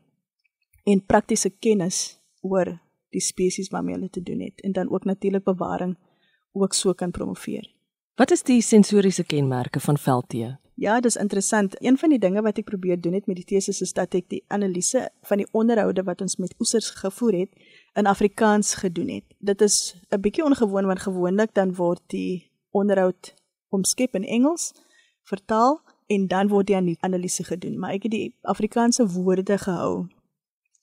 en 0.85 1.05
praktiese 1.07 1.51
kennis 1.51 2.21
oor 2.41 2.79
die 3.11 3.21
spesies 3.21 3.69
waarmee 3.69 3.95
hulle 3.95 4.11
te 4.11 4.23
doen 4.23 4.41
het 4.41 4.61
en 4.61 4.73
dan 4.73 4.91
ook 4.91 5.05
natuurlik 5.05 5.45
bewaring 5.45 5.97
ook 6.53 6.75
so 6.75 6.93
kan 6.93 7.11
promoveer. 7.11 7.75
Wat 8.15 8.31
is 8.31 8.43
die 8.43 8.61
sensoriese 8.63 9.25
kenmerke 9.25 9.81
van 9.81 9.99
veldtee? 9.99 10.57
Ja, 10.75 11.01
dis 11.01 11.17
interessant. 11.17 11.75
Een 11.83 11.99
van 11.99 12.09
die 12.09 12.19
dinge 12.19 12.43
wat 12.43 12.59
ek 12.59 12.65
probeer 12.65 13.01
doen 13.01 13.13
het 13.13 13.27
met 13.29 13.37
die 13.37 13.45
teses 13.45 13.83
is 13.85 13.93
dat 13.93 14.15
ek 14.17 14.31
die 14.33 14.41
analise 14.49 15.11
van 15.29 15.43
die 15.43 15.47
onderhoude 15.53 16.03
wat 16.07 16.21
ons 16.25 16.39
met 16.41 16.55
oesers 16.61 16.91
gevoer 17.03 17.37
het 17.43 17.51
in 18.01 18.09
Afrikaans 18.09 18.75
gedoen 18.81 19.09
het. 19.09 19.25
Dit 19.39 19.61
is 19.61 19.95
'n 20.09 20.21
bietjie 20.21 20.45
ongewoon 20.45 20.87
want 20.87 21.01
gewoonlik 21.01 21.55
dan 21.55 21.75
word 21.75 22.01
die 22.07 22.51
onderhoud 22.71 23.35
omskep 23.69 24.15
in 24.15 24.25
Engels, 24.25 24.73
vertaal 25.23 25.81
en 26.07 26.27
dan 26.27 26.49
word 26.49 26.67
die 26.67 26.97
analise 27.01 27.45
gedoen, 27.45 27.79
maar 27.79 27.91
ek 27.91 28.03
het 28.03 28.13
die 28.13 28.35
Afrikaanse 28.43 29.07
woorde 29.07 29.59
gehou. 29.59 30.09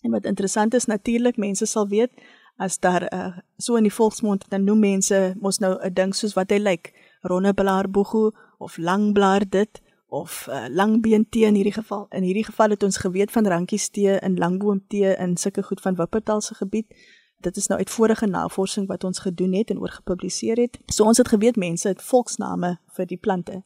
En 0.01 0.11
wat 0.11 0.25
interessant 0.25 0.73
is 0.73 0.85
natuurlik, 0.85 1.37
mense 1.37 1.65
sal 1.65 1.87
weet 1.87 2.11
as 2.57 2.79
daar 2.79 3.13
uh, 3.13 3.37
so 3.57 3.75
in 3.75 3.85
die 3.85 3.93
volksmond 3.93 4.45
dan 4.49 4.63
noem 4.63 4.79
mense 4.79 5.35
mos 5.39 5.59
nou 5.59 5.77
'n 5.77 5.93
ding 5.93 6.15
soos 6.15 6.33
wat 6.33 6.49
hy 6.49 6.57
lyk, 6.57 6.93
ronneblaar 7.21 7.89
boegu 7.89 8.31
of 8.57 8.77
langblaar 8.77 9.49
dit 9.49 9.81
of 10.07 10.47
uh, 10.49 10.65
langbeen 10.69 11.29
tee 11.29 11.45
in 11.45 11.53
hierdie 11.53 11.73
geval. 11.73 12.05
In 12.09 12.23
hierdie 12.23 12.45
geval 12.45 12.69
het 12.69 12.83
ons 12.83 12.97
geweet 12.97 13.31
van 13.31 13.47
rankies 13.47 13.89
tee 13.89 14.19
in 14.19 14.37
langboom 14.37 14.81
tee 14.87 15.15
in 15.15 15.37
sulke 15.37 15.63
goed 15.63 15.81
van 15.81 15.95
Wuppertal 15.95 16.41
se 16.41 16.55
gebied. 16.55 16.95
Dit 17.39 17.57
is 17.57 17.67
nou 17.67 17.79
uit 17.79 17.89
vorige 17.89 18.25
navorsing 18.25 18.87
wat 18.87 19.03
ons 19.03 19.19
gedoen 19.19 19.53
het 19.53 19.69
en 19.69 19.79
oor 19.79 19.89
gepubliseer 19.89 20.57
het. 20.57 20.79
So 20.85 21.03
ons 21.03 21.17
het 21.17 21.27
geweet 21.27 21.55
mense 21.55 21.87
het 21.87 22.01
volksname 22.01 22.79
vir 22.87 23.05
die 23.05 23.17
plante. 23.17 23.63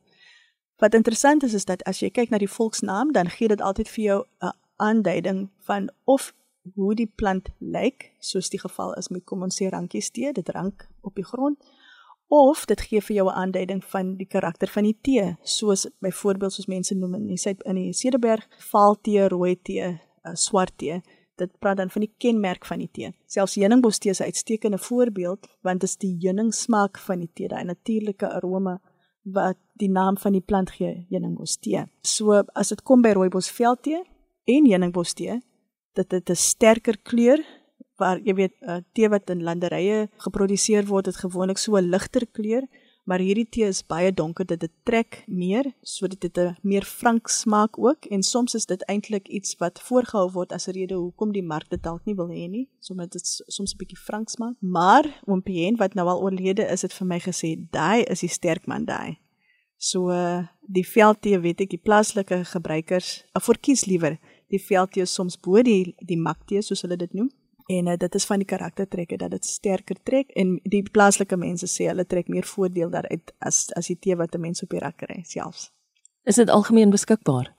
Wat 0.78 0.94
interessant 0.94 1.44
is 1.44 1.54
is 1.54 1.66
dat 1.66 1.84
as 1.84 2.00
jy 2.00 2.10
kyk 2.10 2.30
na 2.30 2.38
die 2.38 2.50
volksnaam, 2.50 3.12
dan 3.12 3.30
gee 3.30 3.48
dit 3.48 3.62
altyd 3.62 3.90
vir 3.90 4.04
jou 4.04 4.26
'n 4.42 4.52
aanduiding 4.82 5.50
van 5.68 5.90
of 6.10 6.32
hoe 6.76 6.96
die 6.96 7.10
plant 7.16 7.50
lyk, 7.58 8.12
soos 8.20 8.50
die 8.54 8.60
geval 8.62 8.94
is 9.00 9.10
met 9.10 9.26
kom 9.26 9.46
ons 9.46 9.58
sê 9.62 9.70
rankies 9.70 10.12
tee, 10.14 10.34
dit 10.34 10.50
rank 10.50 10.88
op 11.02 11.16
die 11.16 11.26
grond 11.26 11.58
of 12.32 12.64
dit 12.66 12.82
gee 12.88 13.02
vir 13.02 13.16
jou 13.16 13.28
'n 13.28 13.40
aanduiding 13.44 13.84
van 13.84 14.16
die 14.16 14.28
karakter 14.28 14.68
van 14.68 14.84
die 14.84 14.98
tee, 15.02 15.38
soos 15.44 15.88
byvoorbeeld 16.00 16.54
soos 16.54 16.66
mense 16.68 16.96
noem 16.96 17.16
in 17.16 17.28
die 17.28 17.38
Suid 17.38 17.62
in 17.64 17.76
die 17.76 17.94
Cederberg, 17.94 18.48
vaal 18.72 18.96
tee, 19.02 19.28
rooi 19.28 19.62
tee, 19.62 20.00
uh, 20.24 20.32
swart 20.34 20.78
tee. 20.78 21.02
Dit 21.36 21.60
praat 21.60 21.78
dan 21.78 21.90
van 21.90 22.02
die 22.02 22.14
kenmerk 22.18 22.66
van 22.66 22.80
die 22.80 22.90
tee. 22.92 23.14
Selfs 23.26 23.56
heuningbos 23.56 23.98
tee 23.98 24.12
is 24.12 24.20
'n 24.20 24.24
uitstekende 24.24 24.78
voorbeeld 24.78 25.48
want 25.62 25.80
dit 25.80 25.90
is 25.90 25.98
die 25.98 26.18
heuningsmaak 26.20 26.98
van 26.98 27.20
die 27.20 27.30
tee, 27.34 27.48
daai 27.48 27.64
natuurlike 27.64 28.30
aroma 28.30 28.82
wat 29.24 29.58
die 29.74 29.90
naam 29.90 30.18
van 30.18 30.32
die 30.32 30.42
plant 30.42 30.72
gee, 30.72 31.06
heuningbos 31.10 31.58
tee. 31.58 31.86
So 32.02 32.44
as 32.54 32.70
dit 32.70 32.82
kom 32.84 33.02
by 33.02 33.12
rooibos 33.12 33.52
veldtee 33.52 34.04
en 34.46 34.66
heuningbos 34.66 35.14
tee, 35.14 35.42
dit 35.94 36.12
het 36.12 36.30
'n 36.30 36.36
sterker 36.36 36.98
kleur 36.98 37.40
waar 38.02 38.20
jy 38.24 38.34
weet 38.34 38.56
uh, 38.62 38.80
tee 38.94 39.10
wat 39.10 39.30
in 39.30 39.44
landerye 39.44 40.08
geproduseer 40.26 40.88
word 40.90 41.06
het 41.06 41.22
gewoonlik 41.24 41.58
so 41.58 41.78
'n 41.78 41.90
ligter 41.90 42.26
kleur 42.26 42.66
maar 43.04 43.20
hierdie 43.20 43.50
tee 43.50 43.68
is 43.68 43.82
baie 43.84 44.12
donker 44.14 44.46
dit 44.46 44.60
dit 44.60 44.74
trek 44.86 45.24
meer 45.28 45.66
sodat 45.82 46.22
dit 46.22 46.38
'n 46.38 46.56
meer 46.62 46.86
frank 46.86 47.28
smaak 47.28 47.78
ook 47.78 48.06
en 48.06 48.24
soms 48.24 48.54
is 48.54 48.66
dit 48.66 48.82
eintlik 48.94 49.28
iets 49.28 49.56
wat 49.60 49.82
voorgehou 49.82 50.30
word 50.32 50.52
as 50.52 50.68
'n 50.68 50.72
rede 50.72 50.96
hoekom 50.96 51.32
die 51.32 51.48
mark 51.54 51.70
dit 51.70 51.84
dalk 51.84 52.06
nie 52.06 52.16
wil 52.16 52.30
hê 52.30 52.48
nie 52.50 52.68
sodat 52.80 53.12
dit 53.12 53.26
soms 53.48 53.74
'n 53.74 53.78
bietjie 53.78 53.98
frank 54.08 54.30
smaak 54.30 54.56
maar 54.60 55.06
oom 55.26 55.42
Pien 55.42 55.76
wat 55.78 55.94
nou 55.94 56.08
al 56.08 56.22
oorlede 56.22 56.64
is 56.72 56.82
het 56.82 56.94
vir 56.94 57.08
my 57.08 57.20
gesê 57.20 57.50
daai 57.72 58.04
is 58.04 58.20
die 58.20 58.30
sterk 58.30 58.68
man 58.68 58.86
daai. 58.86 59.18
So 59.78 60.12
uh, 60.12 60.48
die 60.62 60.86
veldtee 60.86 61.40
weet 61.40 61.62
ek 61.62 61.70
die 61.70 61.82
plaaslike 61.82 62.44
gebruikers 62.46 63.26
uh, 63.34 63.42
verkies 63.42 63.86
liewer 63.86 64.20
die 64.52 64.62
veldtee 64.62 65.06
soms 65.06 65.40
bo 65.40 65.62
die 65.66 65.96
die 66.00 66.20
maktee 66.20 66.62
soos 66.62 66.84
hulle 66.86 66.98
dit 66.98 67.14
noem 67.18 67.30
en 67.72 67.88
uh, 67.88 67.98
dit 67.98 68.16
is 68.16 68.26
van 68.26 68.42
die 68.42 68.48
karaktertrekke 68.48 69.18
dat 69.18 69.32
dit 69.32 69.46
sterker 69.46 70.00
trek 70.04 70.32
en 70.36 70.58
die 70.64 70.84
plaaslike 70.84 71.38
mense 71.38 71.70
sê 71.72 71.88
hulle 71.92 72.06
trek 72.06 72.28
meer 72.28 72.48
voordeel 72.48 72.92
daaruit 72.94 73.34
as 73.40 73.68
as 73.80 73.92
die 73.92 74.00
tee 74.00 74.16
wat 74.16 74.36
'n 74.36 74.42
mens 74.48 74.64
op 74.64 74.70
die 74.70 74.80
rak 74.80 74.98
kry 74.98 75.22
selfs. 75.24 75.72
Is 76.24 76.36
dit 76.36 76.50
algemeen 76.50 76.90
beskikbaar? 76.90 77.54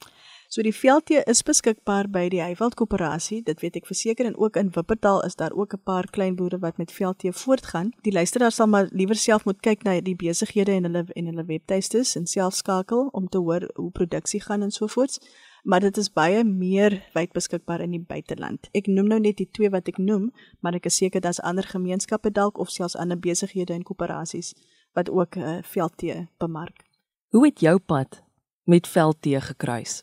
So 0.52 0.62
die 0.62 0.74
veldtee 0.76 1.22
is 1.26 1.40
beskikbaar 1.42 2.10
by 2.12 2.26
die 2.28 2.42
Heiwald 2.42 2.74
Koöperasie, 2.76 3.38
dit 3.42 3.60
weet 3.62 3.76
ek 3.76 3.86
verseker 3.88 4.26
en 4.28 4.34
ook 4.36 4.58
in 4.60 4.68
Wuppertal 4.74 5.22
is 5.24 5.36
daar 5.40 5.54
ook 5.56 5.72
'n 5.74 5.82
paar 5.84 6.10
klein 6.10 6.36
boere 6.36 6.58
wat 6.58 6.76
met 6.76 6.92
veldtee 6.92 7.32
voortgaan. 7.32 7.92
Die 8.02 8.12
luisteraar 8.12 8.52
sal 8.52 8.66
maar 8.66 8.88
liewer 8.90 9.16
self 9.16 9.44
moet 9.44 9.60
kyk 9.60 9.82
na 9.82 10.00
die 10.00 10.16
besighede 10.16 10.72
en 10.72 10.84
hulle 10.84 11.04
en 11.14 11.26
hulle 11.26 11.44
webtuistes 11.44 12.16
en 12.16 12.26
self 12.26 12.54
skakel 12.54 13.08
om 13.12 13.28
te 13.28 13.38
hoor 13.38 13.70
hoe 13.74 13.90
produksie 13.90 14.40
gaan 14.40 14.62
en 14.62 14.70
so 14.70 14.86
voort 14.86 15.18
maar 15.62 15.80
dit 15.80 15.96
is 15.96 16.10
baie 16.12 16.44
meer 16.44 16.98
wyd 17.14 17.32
beskikbaar 17.32 17.80
in 17.80 17.94
die 17.94 18.04
buiteland. 18.06 18.68
Ek 18.74 18.86
noem 18.90 19.06
nou 19.06 19.20
net 19.22 19.38
die 19.38 19.48
twee 19.50 19.70
wat 19.70 19.88
ek 19.88 19.98
noem, 20.02 20.30
maar 20.60 20.74
ek 20.74 20.88
is 20.90 20.98
seker 20.98 21.22
daar's 21.22 21.40
ander 21.40 21.66
gemeenskappe 21.66 22.32
dalk 22.34 22.58
of 22.58 22.70
selfs 22.70 22.98
ander 22.98 23.18
besighede 23.18 23.74
en 23.74 23.86
koöperasies 23.86 24.54
wat 24.92 25.10
ook 25.10 25.36
uh, 25.36 25.58
veldtee 25.62 26.26
bemark. 26.38 26.84
Hoe 27.32 27.46
het 27.46 27.60
jou 27.60 27.78
pad 27.78 28.22
met 28.64 28.86
veldtee 28.86 29.40
gekruis? 29.40 30.02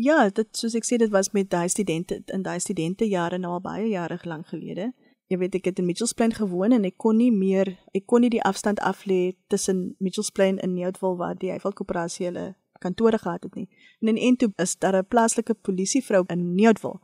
Ja, 0.00 0.28
dit 0.30 0.48
soos 0.56 0.76
ek 0.78 0.86
sê 0.86 0.96
dit 1.00 1.10
was 1.12 1.32
met 1.36 1.50
daai 1.50 1.68
studente 1.68 2.20
in 2.32 2.44
daai 2.44 2.60
studente 2.60 3.08
jare 3.08 3.38
nou 3.38 3.56
al 3.56 3.64
baie 3.64 3.88
jare 3.90 4.20
lank 4.24 4.48
gelede. 4.52 4.92
Jy 5.30 5.38
weet 5.38 5.58
ek 5.60 5.68
het 5.70 5.78
in 5.78 5.86
Mitchells 5.86 6.14
Plain 6.16 6.32
gewoon 6.34 6.72
en 6.72 6.86
ek 6.88 6.96
kon 6.98 7.18
nie 7.20 7.32
meer 7.34 7.76
ek 7.94 8.06
kon 8.06 8.24
nie 8.24 8.32
die 8.32 8.42
afstand 8.42 8.80
af 8.80 9.04
lê 9.06 9.36
tussen 9.52 9.94
Mitchells 9.98 10.30
Plain 10.30 10.58
en 10.58 10.74
Newtville 10.74 11.18
waar 11.18 11.36
die 11.38 11.52
Eiffel 11.52 11.74
Koöperasie 11.76 12.30
hulle 12.30 12.46
kantore 12.80 13.18
gehad 13.18 13.42
het 13.46 13.54
nie. 13.54 13.68
En 14.00 14.08
in 14.08 14.16
en 14.16 14.36
toe 14.36 14.52
is 14.56 14.78
daar 14.78 14.96
'n 14.96 15.06
plaaslike 15.08 15.54
polisievrou 15.54 16.24
in 16.26 16.54
Neudwil 16.54 17.00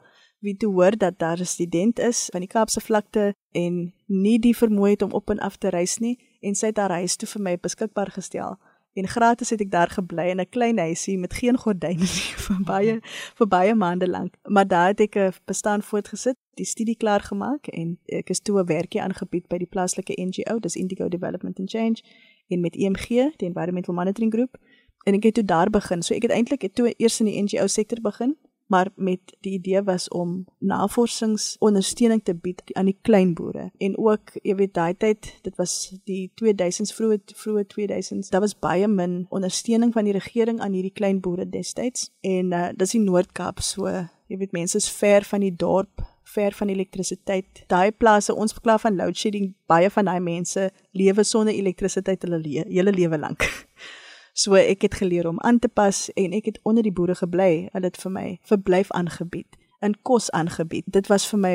wie 0.46 0.56
toe 0.56 0.72
hoor 0.72 0.96
dat 0.96 1.18
daar 1.18 1.40
'n 1.40 1.44
student 1.44 1.98
is 1.98 2.28
van 2.30 2.40
die 2.40 2.48
Kaapse 2.48 2.80
vlakte 2.80 3.34
en 3.50 3.92
nie 4.06 4.38
die 4.38 4.56
vermoë 4.56 4.90
het 4.90 5.02
om 5.02 5.12
op 5.12 5.30
en 5.30 5.38
af 5.38 5.56
te 5.56 5.68
reis 5.68 5.98
nie 5.98 6.18
en 6.40 6.54
sy 6.54 6.66
het 6.66 6.76
haar 6.76 6.90
huis 7.00 7.16
toe 7.16 7.28
vir 7.28 7.42
my 7.42 7.58
beskikbaar 7.58 8.10
gestel. 8.10 8.58
En 8.92 9.08
gratis 9.08 9.50
het 9.50 9.60
ek 9.60 9.70
daar 9.70 9.90
gebly 9.90 10.30
in 10.30 10.40
'n 10.40 10.48
klein 10.48 10.78
huisie 10.78 11.18
met 11.18 11.34
geen 11.34 11.58
gordyne 11.58 12.00
nie 12.00 12.28
vir 12.46 12.60
baie 12.64 13.00
vir 13.38 13.48
baie 13.48 13.74
maande 13.74 14.08
lank. 14.08 14.34
Maar 14.42 14.66
daar 14.66 14.86
het 14.86 15.00
ek 15.00 15.16
'n 15.16 15.32
bestaan 15.44 15.82
voortgesit, 15.82 16.36
die 16.54 16.64
studie 16.64 16.96
klaar 16.96 17.20
gemaak 17.20 17.66
en 17.66 17.98
ek 18.04 18.30
is 18.30 18.40
toe 18.40 18.60
'n 18.60 18.66
werkie 18.66 19.02
aangebied 19.02 19.48
by 19.48 19.58
die 19.58 19.72
plaaslike 19.74 20.22
NGO, 20.22 20.58
dis 20.58 20.76
Indigo 20.76 21.08
Development 21.08 21.58
and 21.58 21.70
Change 21.70 22.02
en 22.48 22.60
met 22.60 22.76
EMG, 22.76 23.08
die 23.36 23.48
Environmental 23.48 23.94
Monitoring 23.94 24.32
Group 24.32 24.58
en 25.06 25.14
ek 25.14 25.28
het 25.30 25.38
toe 25.38 25.46
daar 25.46 25.70
begin. 25.70 26.02
So 26.02 26.14
ek 26.16 26.26
het 26.26 26.34
eintlik 26.34 26.66
toe 26.74 26.90
eers 26.96 27.20
in 27.22 27.30
die 27.30 27.38
NGO 27.42 27.66
sektor 27.70 28.00
begin, 28.02 28.34
maar 28.66 28.90
met 28.94 29.36
die 29.46 29.52
idee 29.60 29.82
was 29.86 30.08
om 30.08 30.44
navorsingsondersteuning 30.58 32.24
te 32.24 32.34
bied 32.34 32.62
aan 32.74 32.90
die 32.90 32.98
klein 33.06 33.34
boere. 33.38 33.70
En 33.78 33.94
ook, 33.98 34.34
jy 34.42 34.56
weet, 34.58 34.74
daai 34.74 34.96
tyd, 34.98 35.28
dit 35.46 35.54
was 35.60 35.76
die 36.10 36.32
2000s 36.42 36.94
vroeë 36.96 37.20
vroeë 37.38 37.64
2000s, 37.74 38.32
daar 38.34 38.42
was 38.42 38.56
baie 38.58 38.88
min 38.90 39.26
ondersteuning 39.30 39.92
van 39.94 40.10
die 40.10 40.16
regering 40.16 40.58
aan 40.60 40.74
hierdie 40.74 40.94
klein 40.94 41.20
boere 41.22 41.46
destyds. 41.48 42.10
En 42.26 42.50
uh, 42.52 42.68
dis 42.74 42.96
die 42.98 43.04
Noord-Kaap 43.04 43.62
so, 43.62 43.86
jy 44.26 44.40
weet, 44.42 44.56
mense 44.56 44.82
is 44.82 44.90
ver 44.90 45.22
van 45.30 45.46
die 45.46 45.54
dorp 45.54 46.02
ver 46.26 46.52
van 46.52 46.68
elektrisiteit. 46.68 47.62
Daai 47.70 47.92
plase 47.94 48.34
ons 48.34 48.52
verkla 48.52 48.74
van 48.82 48.96
load 48.98 49.14
shedding, 49.16 49.52
baie 49.70 49.86
van 49.94 50.10
daai 50.10 50.18
mense 50.20 50.66
lewe 50.90 51.22
sonder 51.24 51.54
elektrisiteit 51.54 52.26
hulle 52.26 52.40
le 52.42 52.64
hele 52.66 52.92
lewe 52.92 53.18
lank. 53.22 53.46
So 54.36 54.52
ek 54.54 54.82
het 54.84 54.94
geleer 54.94 55.28
om 55.28 55.40
aan 55.40 55.58
te 55.58 55.68
pas 55.68 56.10
en 56.12 56.32
ek 56.36 56.44
het 56.44 56.58
onder 56.62 56.84
die 56.84 56.92
boere 56.92 57.14
gebly. 57.16 57.68
Hulle 57.72 57.88
het 57.88 57.96
vir 57.96 58.12
my 58.12 58.24
verblyf 58.44 58.90
aangebied, 58.92 59.56
in 59.80 59.94
kos 60.04 60.28
aangebied. 60.30 60.84
Dit 60.92 61.08
was 61.08 61.24
vir 61.30 61.40
my 61.40 61.52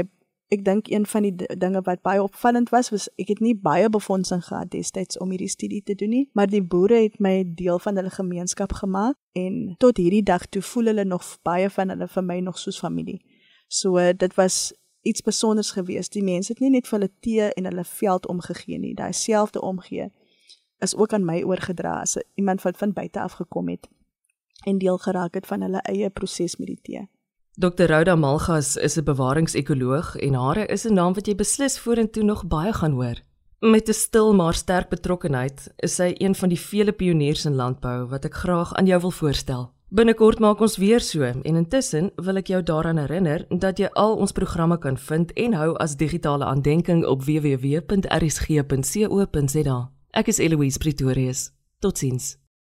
ek 0.52 0.64
dink 0.66 0.90
een 0.90 1.06
van 1.06 1.28
die 1.28 1.36
dinge 1.62 1.84
wat 1.86 2.02
baie 2.02 2.24
opvallend 2.24 2.72
was, 2.74 2.90
was 2.90 3.06
ek 3.22 3.30
het 3.36 3.40
nie 3.40 3.54
baie 3.56 3.86
befondsing 3.90 4.42
gehad 4.44 4.72
destyds 4.74 5.20
om 5.22 5.30
hierdie 5.32 5.52
studie 5.54 5.84
te 5.86 5.94
doen 5.96 6.10
nie, 6.12 6.24
maar 6.34 6.50
die 6.50 6.64
boere 6.64 7.04
het 7.04 7.22
my 7.24 7.46
deel 7.46 7.80
van 7.80 7.96
hulle 8.02 8.12
gemeenskap 8.12 8.74
gemaak 8.82 9.16
en 9.38 9.76
tot 9.80 10.02
hierdie 10.02 10.24
dag 10.26 10.48
toe 10.50 10.64
voel 10.66 10.92
hulle 10.92 11.06
nog 11.06 11.24
baie 11.48 11.70
van 11.70 11.94
hulle 11.94 12.08
vir 12.10 12.26
my 12.26 12.40
nog 12.42 12.58
soos 12.60 12.82
familie. 12.82 13.22
So 13.70 14.02
dit 14.12 14.34
was 14.36 14.74
iets 15.02 15.22
spesiaals 15.22 15.72
geweest. 15.78 16.18
Die 16.18 16.26
mense 16.26 16.52
het 16.52 16.60
nie 16.60 16.74
net 16.74 16.90
vir 16.90 17.00
hulle 17.00 17.14
tee 17.22 17.54
en 17.54 17.70
hulle 17.70 17.86
veld 17.86 18.28
omgegee 18.28 18.82
nie, 18.82 18.96
daai 18.98 19.14
selfde 19.14 19.62
omgee 19.62 20.10
is 20.82 20.96
ook 20.96 21.14
aan 21.14 21.26
my 21.26 21.44
oorgedra 21.44 22.00
as 22.02 22.18
iemand 22.36 22.62
wat 22.62 22.78
van 22.78 22.94
buite 22.94 23.22
af 23.22 23.32
gekom 23.32 23.70
het 23.70 23.90
en 24.66 24.78
deel 24.78 24.98
geraak 24.98 25.34
het 25.34 25.48
van 25.48 25.62
hulle 25.62 25.82
eie 25.82 26.10
proses 26.10 26.56
met 26.58 26.68
die 26.68 26.80
tee. 26.82 27.08
Dr. 27.60 27.84
Rhoda 27.84 28.16
Malgas 28.16 28.76
is 28.76 28.98
'n 28.98 29.04
bewaringsekoloog 29.04 30.16
en 30.16 30.34
hare 30.34 30.66
is 30.66 30.86
'n 30.88 30.94
naam 30.94 31.14
wat 31.14 31.26
jy 31.26 31.36
beslis 31.36 31.80
vorentoe 31.80 32.24
nog 32.24 32.48
baie 32.48 32.74
gaan 32.74 32.92
hoor. 32.92 33.16
Met 33.60 33.88
'n 33.90 33.94
stil 33.94 34.34
maar 34.34 34.54
sterk 34.54 34.90
betrokkenheid 34.90 35.74
is 35.76 35.96
sy 35.96 36.16
een 36.18 36.36
van 36.36 36.50
die 36.50 36.60
vele 36.60 36.92
pioniers 36.92 37.46
in 37.46 37.56
landbou 37.56 38.08
wat 38.08 38.26
ek 38.26 38.34
graag 38.34 38.74
aan 38.74 38.86
jou 38.86 39.02
wil 39.02 39.12
voorstel. 39.12 39.74
Binnekort 39.90 40.40
maak 40.40 40.60
ons 40.60 40.78
weer 40.78 41.00
so 41.00 41.22
en 41.22 41.44
intussen 41.44 42.12
wil 42.16 42.36
ek 42.36 42.48
jou 42.48 42.64
daaraan 42.64 42.98
herinner 42.98 43.46
dat 43.50 43.78
jy 43.78 43.90
al 43.94 44.16
ons 44.16 44.32
programme 44.32 44.78
kan 44.78 44.98
vind 44.98 45.34
en 45.34 45.54
hou 45.54 45.78
as 45.78 45.96
digitale 45.96 46.46
aandenking 46.46 47.06
op 47.06 47.24
www.rsg.co.za. 47.24 48.02
Ek 50.14 50.28
is 50.28 50.40
Eloise 50.40 50.78
Pretorius. 50.78 51.54
Totsiens. 51.80 52.41